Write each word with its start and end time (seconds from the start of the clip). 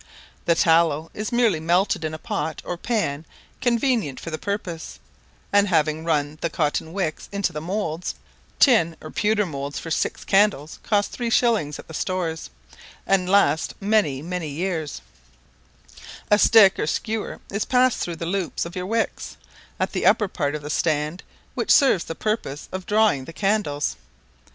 The 0.45 0.55
tallow 0.55 1.11
is 1.13 1.31
merely 1.31 1.59
melted 1.59 2.03
in 2.03 2.15
a 2.15 2.17
pot 2.17 2.63
or 2.65 2.75
pan 2.75 3.23
convenient 3.61 4.19
for 4.19 4.31
the 4.31 4.39
purpose, 4.39 4.97
and 5.53 5.67
having 5.67 6.03
run 6.03 6.39
the 6.41 6.49
cotton 6.49 6.91
wicks 6.91 7.29
into 7.31 7.53
the 7.53 7.61
moulds 7.61 8.15
(tin 8.57 8.95
or 8.99 9.11
pewter 9.11 9.45
moulds 9.45 9.77
for 9.77 9.91
six 9.91 10.23
candles 10.25 10.79
cost 10.81 11.11
three 11.11 11.29
shillings 11.29 11.77
at 11.77 11.87
the 11.87 11.93
stores, 11.93 12.49
and 13.05 13.29
last 13.29 13.75
many, 13.79 14.23
many 14.23 14.47
years), 14.49 15.01
a 16.31 16.39
stick 16.39 16.79
or 16.79 16.87
skewer 16.87 17.39
is 17.51 17.63
passed 17.63 17.99
through 17.99 18.15
the 18.15 18.25
loops 18.25 18.65
of 18.65 18.75
your 18.75 18.87
wicks, 18.87 19.37
at 19.79 19.91
the 19.91 20.07
upper 20.07 20.27
part 20.27 20.55
of 20.55 20.63
the 20.63 20.71
stand, 20.71 21.21
which 21.53 21.69
serve 21.69 22.07
the 22.07 22.15
purpose 22.15 22.67
of 22.71 22.87
drawing 22.87 23.25
the 23.25 23.33
candles. 23.33 23.97